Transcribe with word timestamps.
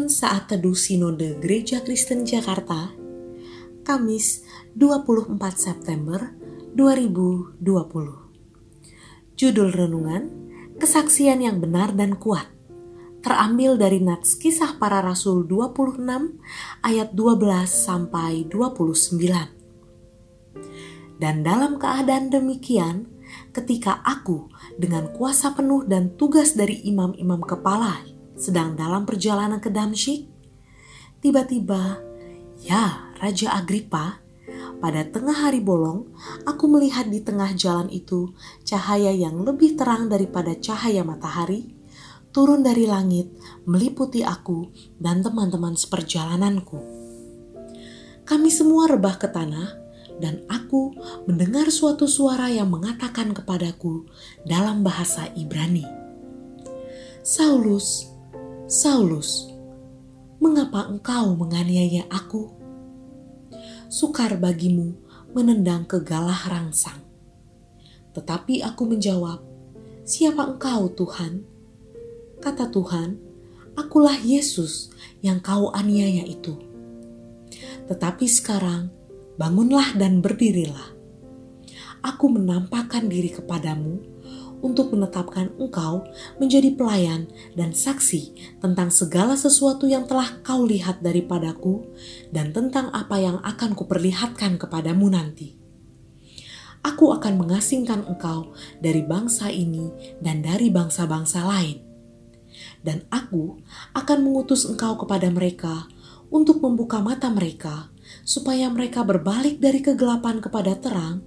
Renungan 0.00 0.16
Saat 0.16 0.48
Teduh 0.48 0.72
Sinode 0.72 1.36
Gereja 1.44 1.84
Kristen 1.84 2.24
Jakarta, 2.24 2.88
Kamis 3.84 4.48
24 4.72 5.36
September 5.52 6.32
2020. 6.72 7.60
Judul 9.36 9.68
Renungan, 9.68 10.32
Kesaksian 10.80 11.44
yang 11.44 11.60
Benar 11.60 11.92
dan 11.92 12.16
Kuat, 12.16 12.48
terambil 13.20 13.76
dari 13.76 14.00
Nats 14.00 14.40
Kisah 14.40 14.80
Para 14.80 15.04
Rasul 15.04 15.44
26 15.44 16.00
ayat 16.80 17.12
12 17.12 17.68
sampai 17.68 18.48
29. 18.48 21.20
Dan 21.20 21.44
dalam 21.44 21.76
keadaan 21.76 22.32
demikian, 22.32 23.04
ketika 23.52 24.00
aku 24.08 24.48
dengan 24.80 25.12
kuasa 25.12 25.52
penuh 25.52 25.84
dan 25.84 26.16
tugas 26.16 26.56
dari 26.56 26.80
imam-imam 26.88 27.44
kepala 27.44 28.19
sedang 28.40 28.72
dalam 28.74 29.04
perjalanan 29.04 29.60
ke 29.60 29.68
Damsyik, 29.68 30.24
tiba-tiba, 31.20 32.00
ya 32.64 33.12
Raja 33.20 33.52
Agripa, 33.52 34.24
pada 34.80 35.04
tengah 35.04 35.36
hari 35.36 35.60
bolong, 35.60 36.08
aku 36.48 36.64
melihat 36.64 37.04
di 37.12 37.20
tengah 37.20 37.52
jalan 37.52 37.92
itu 37.92 38.32
cahaya 38.64 39.12
yang 39.12 39.44
lebih 39.44 39.76
terang 39.76 40.08
daripada 40.08 40.56
cahaya 40.56 41.04
matahari, 41.04 41.76
turun 42.32 42.64
dari 42.64 42.88
langit, 42.88 43.28
meliputi 43.68 44.24
aku 44.24 44.72
dan 44.96 45.20
teman-teman 45.20 45.76
seperjalananku. 45.76 46.80
Kami 48.24 48.48
semua 48.48 48.88
rebah 48.88 49.20
ke 49.20 49.28
tanah, 49.28 49.68
dan 50.20 50.44
aku 50.48 50.96
mendengar 51.28 51.68
suatu 51.72 52.04
suara 52.04 52.48
yang 52.52 52.72
mengatakan 52.72 53.32
kepadaku 53.36 54.08
dalam 54.44 54.80
bahasa 54.80 55.28
Ibrani, 55.32 55.84
"Saulus, 57.24 58.09
Saulus, 58.70 59.50
mengapa 60.38 60.86
engkau 60.86 61.34
menganiaya 61.34 62.06
aku? 62.06 62.54
Sukar 63.90 64.38
bagimu 64.38 64.94
menendang 65.34 65.82
ke 65.90 65.98
galah 65.98 66.38
rangsang. 66.46 67.02
Tetapi 68.14 68.62
aku 68.62 68.86
menjawab, 68.86 69.42
Siapa 70.06 70.54
engkau 70.54 70.86
Tuhan? 70.86 71.42
Kata 72.38 72.70
Tuhan, 72.70 73.18
Akulah 73.74 74.22
Yesus 74.22 74.94
yang 75.18 75.42
kau 75.42 75.74
aniaya 75.74 76.22
itu. 76.22 76.54
Tetapi 77.90 78.26
sekarang, 78.30 78.86
bangunlah 79.34 79.98
dan 79.98 80.22
berdirilah. 80.22 80.94
Aku 82.06 82.30
menampakkan 82.30 83.10
diri 83.10 83.34
kepadamu 83.34 83.98
untuk 84.60 84.92
menetapkan 84.92 85.52
engkau 85.56 86.04
menjadi 86.36 86.72
pelayan 86.76 87.28
dan 87.56 87.72
saksi 87.72 88.56
tentang 88.60 88.88
segala 88.92 89.34
sesuatu 89.36 89.88
yang 89.88 90.04
telah 90.04 90.40
kau 90.44 90.64
lihat 90.64 91.00
daripadaku 91.04 91.88
dan 92.30 92.52
tentang 92.52 92.92
apa 92.92 93.16
yang 93.20 93.36
akan 93.44 93.76
kuperlihatkan 93.76 94.60
kepadamu 94.60 95.12
nanti. 95.12 95.56
Aku 96.80 97.12
akan 97.12 97.36
mengasingkan 97.36 98.08
engkau 98.08 98.56
dari 98.80 99.04
bangsa 99.04 99.52
ini 99.52 100.16
dan 100.24 100.40
dari 100.40 100.72
bangsa-bangsa 100.72 101.44
lain. 101.44 101.84
Dan 102.80 103.04
aku 103.12 103.60
akan 103.92 104.18
mengutus 104.24 104.64
engkau 104.64 104.96
kepada 104.96 105.28
mereka 105.28 105.84
untuk 106.32 106.64
membuka 106.64 107.04
mata 107.04 107.28
mereka 107.28 107.92
supaya 108.24 108.72
mereka 108.72 109.04
berbalik 109.04 109.60
dari 109.60 109.84
kegelapan 109.84 110.40
kepada 110.40 110.78
terang 110.78 111.20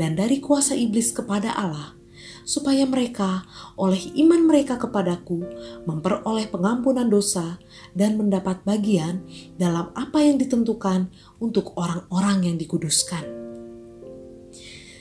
dan 0.00 0.16
dari 0.16 0.40
kuasa 0.40 0.72
iblis 0.72 1.12
kepada 1.12 1.52
Allah 1.52 2.03
supaya 2.44 2.84
mereka 2.84 3.48
oleh 3.74 4.00
iman 4.20 4.44
mereka 4.44 4.76
kepadaku 4.76 5.42
memperoleh 5.88 6.46
pengampunan 6.52 7.08
dosa 7.08 7.56
dan 7.96 8.20
mendapat 8.20 8.60
bagian 8.62 9.24
dalam 9.56 9.90
apa 9.96 10.20
yang 10.20 10.36
ditentukan 10.36 11.08
untuk 11.40 11.72
orang-orang 11.80 12.52
yang 12.52 12.56
dikuduskan. 12.60 13.24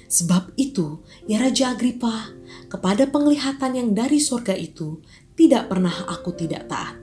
Sebab 0.07 0.55
itu, 0.55 1.03
ya 1.27 1.41
Raja 1.41 1.73
Agripa, 1.73 2.31
kepada 2.71 3.09
penglihatan 3.09 3.71
yang 3.73 3.89
dari 3.97 4.21
sorga 4.21 4.53
itu 4.53 5.01
tidak 5.33 5.73
pernah 5.73 6.05
aku 6.05 6.31
tidak 6.37 6.69
taat. 6.69 7.02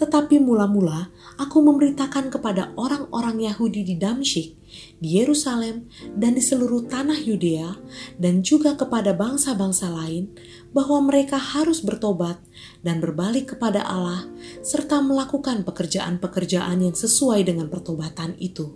Tetapi 0.00 0.40
mula-mula 0.40 1.12
aku 1.36 1.60
memberitakan 1.60 2.32
kepada 2.32 2.72
orang-orang 2.80 3.44
Yahudi 3.44 3.84
di 3.84 4.00
Damsyik, 4.00 4.56
di 4.96 5.20
Yerusalem, 5.20 5.92
dan 6.16 6.32
di 6.32 6.40
seluruh 6.40 6.88
tanah 6.88 7.20
Yudea, 7.20 7.76
dan 8.16 8.40
juga 8.40 8.80
kepada 8.80 9.12
bangsa-bangsa 9.12 9.92
lain, 9.92 10.32
bahwa 10.72 11.04
mereka 11.04 11.36
harus 11.36 11.84
bertobat 11.84 12.40
dan 12.80 13.04
berbalik 13.04 13.52
kepada 13.52 13.84
Allah, 13.84 14.24
serta 14.64 15.04
melakukan 15.04 15.68
pekerjaan-pekerjaan 15.68 16.80
yang 16.80 16.96
sesuai 16.96 17.44
dengan 17.44 17.68
pertobatan 17.68 18.40
itu. 18.40 18.72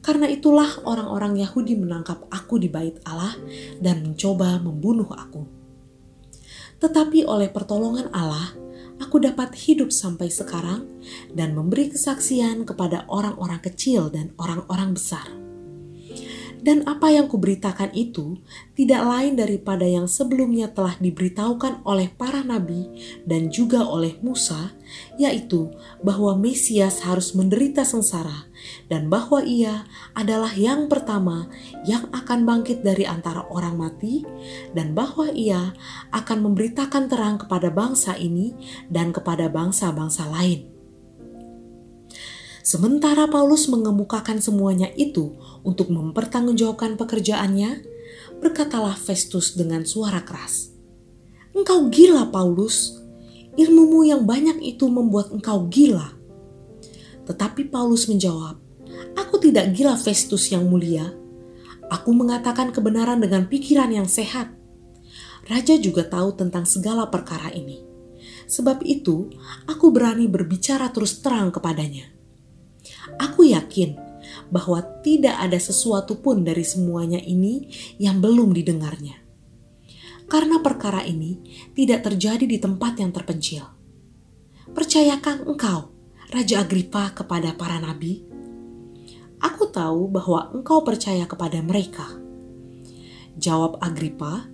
Karena 0.00 0.28
itulah 0.28 0.68
orang-orang 0.84 1.40
Yahudi 1.40 1.76
menangkap 1.80 2.24
aku 2.28 2.60
di 2.60 2.68
bait 2.72 3.00
Allah 3.04 3.36
dan 3.80 4.04
mencoba 4.04 4.60
membunuh 4.60 5.08
aku. 5.12 5.44
Tetapi 6.76 7.24
oleh 7.24 7.48
pertolongan 7.48 8.12
Allah, 8.12 8.52
aku 9.14 9.22
dapat 9.22 9.54
hidup 9.54 9.94
sampai 9.94 10.26
sekarang 10.26 10.90
dan 11.38 11.54
memberi 11.54 11.86
kesaksian 11.86 12.66
kepada 12.66 13.06
orang-orang 13.06 13.62
kecil 13.62 14.10
dan 14.10 14.34
orang-orang 14.42 14.90
besar. 14.90 15.43
Dan 16.64 16.80
apa 16.88 17.12
yang 17.12 17.28
kuberitakan 17.28 17.92
itu 17.92 18.40
tidak 18.72 19.04
lain 19.04 19.36
daripada 19.36 19.84
yang 19.84 20.08
sebelumnya 20.08 20.72
telah 20.72 20.96
diberitahukan 20.96 21.84
oleh 21.84 22.08
para 22.08 22.40
nabi 22.40 22.88
dan 23.28 23.52
juga 23.52 23.84
oleh 23.84 24.16
Musa, 24.24 24.72
yaitu 25.20 25.68
bahwa 26.00 26.32
Mesias 26.40 27.04
harus 27.04 27.36
menderita 27.36 27.84
sengsara 27.84 28.48
dan 28.88 29.12
bahwa 29.12 29.44
ia 29.44 29.84
adalah 30.16 30.56
yang 30.56 30.88
pertama 30.88 31.52
yang 31.84 32.08
akan 32.16 32.48
bangkit 32.48 32.80
dari 32.80 33.04
antara 33.04 33.44
orang 33.52 33.76
mati 33.76 34.24
dan 34.72 34.96
bahwa 34.96 35.28
ia 35.36 35.76
akan 36.16 36.48
memberitakan 36.48 37.12
terang 37.12 37.36
kepada 37.36 37.68
bangsa 37.68 38.16
ini 38.16 38.56
dan 38.88 39.12
kepada 39.12 39.52
bangsa-bangsa 39.52 40.32
lain. 40.32 40.73
Sementara 42.64 43.28
Paulus 43.28 43.68
mengemukakan 43.68 44.40
semuanya 44.40 44.88
itu 44.96 45.36
untuk 45.60 45.92
mempertanggungjawabkan 45.92 46.96
pekerjaannya, 46.96 47.84
berkatalah 48.40 48.96
Festus 48.96 49.52
dengan 49.52 49.84
suara 49.84 50.24
keras, 50.24 50.72
"Engkau 51.52 51.92
gila, 51.92 52.32
Paulus! 52.32 52.96
Ilmumu 53.60 54.08
yang 54.08 54.24
banyak 54.24 54.64
itu 54.64 54.88
membuat 54.88 55.28
engkau 55.28 55.68
gila." 55.68 56.16
Tetapi 57.28 57.68
Paulus 57.68 58.08
menjawab, 58.08 58.56
"Aku 59.12 59.36
tidak 59.44 59.76
gila, 59.76 60.00
Festus 60.00 60.48
yang 60.48 60.64
mulia. 60.64 61.12
Aku 61.92 62.16
mengatakan 62.16 62.72
kebenaran 62.72 63.20
dengan 63.20 63.44
pikiran 63.44 63.92
yang 63.92 64.08
sehat." 64.08 64.48
Raja 65.52 65.76
juga 65.76 66.08
tahu 66.08 66.32
tentang 66.32 66.64
segala 66.64 67.12
perkara 67.12 67.52
ini. 67.52 67.84
Sebab 68.48 68.80
itu, 68.88 69.28
aku 69.68 69.92
berani 69.92 70.24
berbicara 70.32 70.88
terus 70.96 71.20
terang 71.20 71.52
kepadanya. 71.52 72.08
Aku 73.20 73.46
yakin 73.46 73.96
bahwa 74.48 74.80
tidak 75.04 75.36
ada 75.36 75.58
sesuatu 75.60 76.18
pun 76.18 76.42
dari 76.42 76.64
semuanya 76.64 77.20
ini 77.20 77.68
yang 78.00 78.18
belum 78.18 78.54
didengarnya. 78.56 79.20
Karena 80.24 80.58
perkara 80.64 81.04
ini 81.04 81.38
tidak 81.76 82.08
terjadi 82.08 82.44
di 82.48 82.56
tempat 82.56 82.96
yang 82.98 83.12
terpencil. 83.12 83.68
Percayakah 84.72 85.44
engkau, 85.44 85.92
Raja 86.32 86.64
Agripa, 86.64 87.12
kepada 87.12 87.52
para 87.54 87.76
nabi? 87.78 88.24
Aku 89.44 89.68
tahu 89.68 90.08
bahwa 90.08 90.48
engkau 90.56 90.80
percaya 90.80 91.28
kepada 91.28 91.60
mereka. 91.60 92.08
Jawab 93.36 93.76
Agripa, 93.84 94.48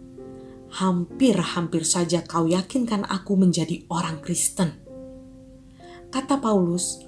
hampir-hampir 0.70 1.86
saja 1.86 2.26
kau 2.26 2.50
yakinkan 2.50 3.06
aku 3.06 3.38
menjadi 3.38 3.86
orang 3.86 4.18
Kristen. 4.18 4.74
Kata 6.10 6.42
Paulus, 6.42 7.06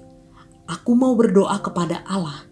Aku 0.67 0.95
mau 0.95 1.15
berdoa 1.15 1.59
kepada 1.59 2.03
Allah 2.07 2.47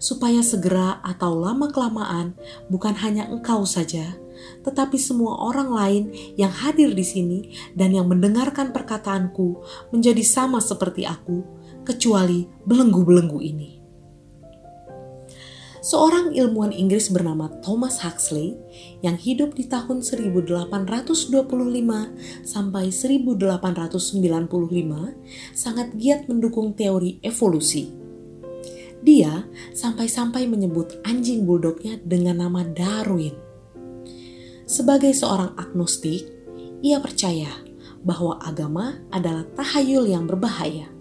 supaya 0.00 0.40
segera 0.40 0.96
atau 1.04 1.36
lama-kelamaan 1.36 2.32
bukan 2.72 2.96
hanya 3.04 3.28
engkau 3.28 3.68
saja, 3.68 4.16
tetapi 4.64 4.96
semua 4.96 5.36
orang 5.44 5.68
lain 5.68 6.04
yang 6.40 6.48
hadir 6.48 6.96
di 6.96 7.04
sini 7.04 7.40
dan 7.76 7.92
yang 7.92 8.08
mendengarkan 8.08 8.72
perkataanku 8.72 9.60
menjadi 9.92 10.24
sama 10.24 10.56
seperti 10.64 11.04
aku, 11.04 11.44
kecuali 11.84 12.48
belenggu-belenggu 12.64 13.40
ini 13.44 13.79
seorang 15.80 16.36
ilmuwan 16.36 16.72
Inggris 16.72 17.08
bernama 17.08 17.48
Thomas 17.64 18.00
Huxley 18.04 18.56
yang 19.00 19.16
hidup 19.16 19.56
di 19.56 19.64
tahun 19.64 20.04
1825 20.04 21.32
sampai 22.44 22.84
1895 22.92 23.96
sangat 25.56 25.88
giat 25.96 26.28
mendukung 26.28 26.76
teori 26.76 27.16
evolusi. 27.24 27.96
Dia 29.00 29.48
sampai-sampai 29.72 30.44
menyebut 30.44 31.00
anjing 31.08 31.48
bulldognya 31.48 31.96
dengan 32.04 32.44
nama 32.44 32.60
Darwin. 32.68 33.32
Sebagai 34.68 35.16
seorang 35.16 35.56
agnostik, 35.56 36.28
ia 36.84 37.00
percaya 37.00 37.48
bahwa 38.04 38.36
agama 38.44 39.00
adalah 39.08 39.48
tahayul 39.56 40.04
yang 40.04 40.28
berbahaya. 40.28 40.99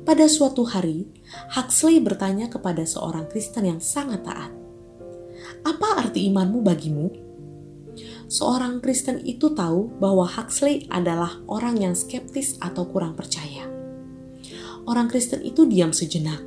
Pada 0.00 0.24
suatu 0.32 0.64
hari, 0.64 1.12
Huxley 1.52 2.00
bertanya 2.00 2.48
kepada 2.48 2.88
seorang 2.88 3.28
Kristen 3.28 3.68
yang 3.68 3.80
sangat 3.84 4.24
taat, 4.24 4.48
"Apa 5.60 6.08
arti 6.08 6.24
imanmu 6.32 6.64
bagimu?" 6.64 7.12
Seorang 8.30 8.80
Kristen 8.80 9.20
itu 9.28 9.52
tahu 9.52 9.92
bahwa 10.00 10.24
Huxley 10.24 10.88
adalah 10.88 11.44
orang 11.44 11.76
yang 11.76 11.92
skeptis 11.92 12.56
atau 12.64 12.88
kurang 12.88 13.12
percaya. 13.12 13.68
Orang 14.88 15.12
Kristen 15.12 15.44
itu 15.44 15.68
diam 15.68 15.92
sejenak. 15.92 16.40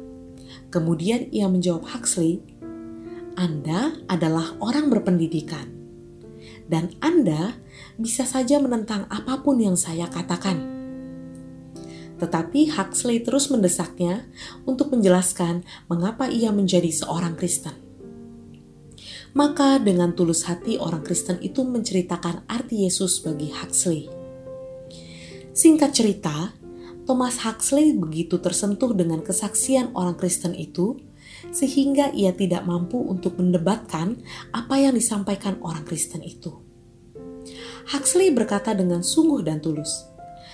Kemudian 0.74 1.30
ia 1.30 1.46
menjawab 1.46 1.86
Huxley, 1.94 2.42
"Anda 3.38 4.02
adalah 4.10 4.58
orang 4.66 4.90
berpendidikan, 4.90 5.70
dan 6.66 6.98
Anda 7.06 7.62
bisa 8.02 8.26
saja 8.26 8.58
menentang 8.58 9.06
apa 9.14 9.46
pun 9.46 9.62
yang 9.62 9.78
saya 9.78 10.10
katakan." 10.10 10.73
Tetapi 12.21 12.74
Huxley 12.74 13.21
terus 13.25 13.50
mendesaknya 13.50 14.27
untuk 14.63 14.94
menjelaskan 14.94 15.65
mengapa 15.89 16.30
ia 16.30 16.54
menjadi 16.54 16.89
seorang 16.94 17.33
Kristen. 17.33 17.74
Maka 19.33 19.81
dengan 19.81 20.13
tulus 20.13 20.45
hati 20.45 20.77
orang 20.77 21.01
Kristen 21.01 21.42
itu 21.42 21.65
menceritakan 21.65 22.45
arti 22.45 22.86
Yesus 22.86 23.18
bagi 23.25 23.50
Huxley. 23.50 24.06
Singkat 25.54 25.92
cerita, 25.94 26.54
Thomas 27.04 27.42
Huxley 27.42 27.98
begitu 27.98 28.38
tersentuh 28.38 28.94
dengan 28.94 29.25
kesaksian 29.25 29.92
orang 29.98 30.16
Kristen 30.16 30.54
itu, 30.54 31.01
sehingga 31.50 32.13
ia 32.13 32.31
tidak 32.31 32.63
mampu 32.63 33.01
untuk 33.01 33.42
mendebatkan 33.42 34.21
apa 34.54 34.75
yang 34.77 34.94
disampaikan 34.94 35.57
orang 35.66 35.83
Kristen 35.83 36.21
itu. 36.21 36.62
Huxley 37.89 38.31
berkata 38.31 38.71
dengan 38.71 39.04
sungguh 39.04 39.44
dan 39.44 39.59
tulus, 39.59 40.12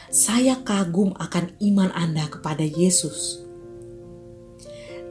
saya 0.09 0.57
kagum 0.65 1.13
akan 1.21 1.53
iman 1.61 1.93
Anda 1.93 2.25
kepada 2.25 2.65
Yesus. 2.65 3.45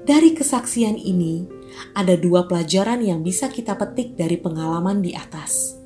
Dari 0.03 0.35
kesaksian 0.35 0.99
ini, 0.99 1.47
ada 1.95 2.19
dua 2.19 2.51
pelajaran 2.51 2.99
yang 3.07 3.23
bisa 3.23 3.47
kita 3.47 3.79
petik 3.79 4.19
dari 4.19 4.35
pengalaman 4.35 4.99
di 4.99 5.15
atas. 5.15 5.79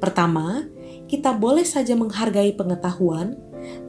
Pertama, 0.00 0.64
kita 1.12 1.36
boleh 1.36 1.68
saja 1.68 1.92
menghargai 1.92 2.56
pengetahuan, 2.56 3.36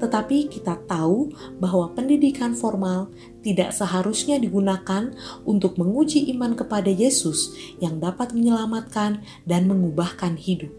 tetapi 0.04 0.52
kita 0.52 0.76
tahu 0.92 1.32
bahwa 1.64 1.96
pendidikan 1.96 2.52
formal 2.52 3.16
tidak 3.48 3.72
seharusnya 3.72 4.44
digunakan 4.44 5.16
untuk 5.48 5.80
menguji 5.80 6.28
iman 6.36 6.52
kepada 6.60 6.92
Yesus 6.92 7.56
yang 7.80 8.04
dapat 8.04 8.36
menyelamatkan 8.36 9.24
dan 9.48 9.72
mengubahkan 9.72 10.36
hidup. 10.36 10.76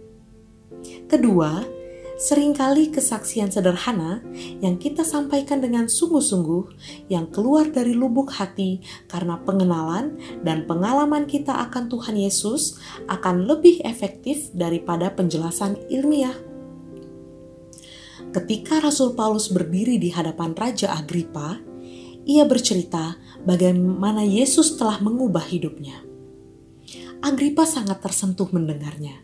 Kedua, 1.08 1.64
sering 2.14 2.54
kali 2.54 2.94
kesaksian 2.94 3.50
sederhana 3.50 4.22
yang 4.62 4.78
kita 4.78 5.02
sampaikan 5.02 5.58
dengan 5.58 5.90
sungguh-sungguh, 5.90 6.70
yang 7.10 7.26
keluar 7.30 7.66
dari 7.70 7.90
lubuk 7.90 8.30
hati 8.30 8.82
karena 9.10 9.38
pengenalan 9.42 10.14
dan 10.46 10.66
pengalaman 10.70 11.26
kita 11.26 11.50
akan 11.70 11.90
Tuhan 11.90 12.16
Yesus, 12.18 12.78
akan 13.10 13.50
lebih 13.50 13.82
efektif 13.82 14.50
daripada 14.54 15.10
penjelasan 15.10 15.74
ilmiah. 15.90 16.34
Ketika 18.34 18.82
Rasul 18.82 19.14
Paulus 19.14 19.50
berdiri 19.50 19.98
di 19.98 20.10
hadapan 20.10 20.54
Raja 20.58 20.94
Agripa, 20.94 21.58
ia 22.26 22.42
bercerita 22.46 23.14
bagaimana 23.46 24.26
Yesus 24.26 24.74
telah 24.74 24.98
mengubah 24.98 25.44
hidupnya. 25.44 26.02
Agripa 27.24 27.64
sangat 27.64 28.04
tersentuh 28.04 28.48
mendengarnya 28.52 29.23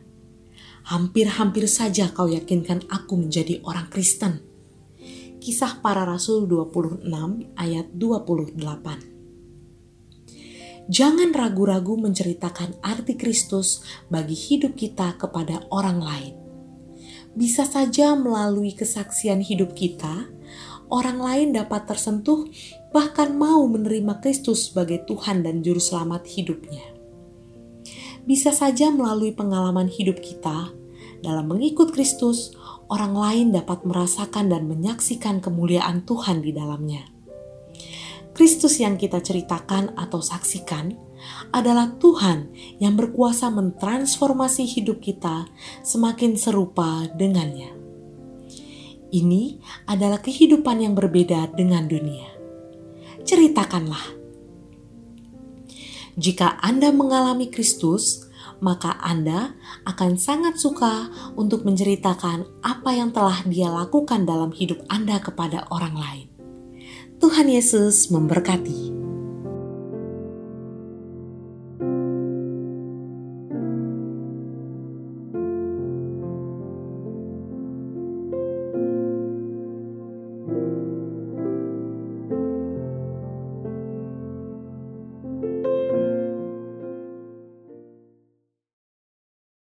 hampir-hampir 0.86 1.68
saja 1.68 2.08
kau 2.12 2.28
yakinkan 2.30 2.86
aku 2.88 3.16
menjadi 3.18 3.60
orang 3.66 3.90
Kristen. 3.92 4.40
Kisah 5.40 5.80
para 5.80 6.04
Rasul 6.04 6.44
26 6.44 7.08
ayat 7.56 7.86
28 7.96 8.60
Jangan 10.90 11.30
ragu-ragu 11.32 11.96
menceritakan 11.96 12.82
arti 12.84 13.14
Kristus 13.16 13.80
bagi 14.12 14.34
hidup 14.34 14.76
kita 14.76 15.16
kepada 15.16 15.64
orang 15.72 16.02
lain. 16.02 16.34
Bisa 17.32 17.62
saja 17.62 18.18
melalui 18.18 18.74
kesaksian 18.74 19.38
hidup 19.40 19.72
kita, 19.78 20.28
orang 20.90 21.22
lain 21.22 21.48
dapat 21.54 21.86
tersentuh 21.86 22.50
bahkan 22.90 23.38
mau 23.38 23.64
menerima 23.70 24.18
Kristus 24.18 24.68
sebagai 24.68 25.06
Tuhan 25.06 25.46
dan 25.46 25.62
Juru 25.62 25.78
Selamat 25.78 26.26
hidupnya 26.26 26.99
bisa 28.24 28.50
saja 28.50 28.92
melalui 28.92 29.32
pengalaman 29.32 29.88
hidup 29.88 30.20
kita, 30.20 30.72
dalam 31.20 31.52
mengikut 31.52 31.92
Kristus, 31.92 32.56
orang 32.88 33.12
lain 33.12 33.46
dapat 33.52 33.84
merasakan 33.84 34.48
dan 34.48 34.64
menyaksikan 34.66 35.44
kemuliaan 35.44 36.02
Tuhan 36.08 36.40
di 36.40 36.50
dalamnya. 36.56 37.04
Kristus 38.32 38.80
yang 38.80 38.96
kita 38.96 39.20
ceritakan 39.20 39.92
atau 40.00 40.24
saksikan 40.24 40.96
adalah 41.52 41.92
Tuhan 42.00 42.48
yang 42.80 42.96
berkuasa 42.96 43.52
mentransformasi 43.52 44.64
hidup 44.64 45.04
kita 45.04 45.44
semakin 45.84 46.40
serupa 46.40 47.04
dengannya. 47.12 47.76
Ini 49.10 49.58
adalah 49.90 50.22
kehidupan 50.22 50.80
yang 50.80 50.94
berbeda 50.96 51.52
dengan 51.52 51.84
dunia. 51.90 52.30
Ceritakanlah 53.26 54.19
jika 56.18 56.58
Anda 56.62 56.90
mengalami 56.90 57.50
Kristus, 57.50 58.30
maka 58.60 58.96
Anda 59.00 59.56
akan 59.88 60.20
sangat 60.20 60.60
suka 60.60 61.08
untuk 61.34 61.64
menceritakan 61.64 62.46
apa 62.60 62.90
yang 62.92 63.10
telah 63.10 63.40
Dia 63.48 63.72
lakukan 63.72 64.28
dalam 64.28 64.52
hidup 64.52 64.84
Anda 64.92 65.18
kepada 65.18 65.66
orang 65.72 65.96
lain. 65.96 66.26
Tuhan 67.20 67.52
Yesus 67.52 68.08
memberkati. 68.08 68.99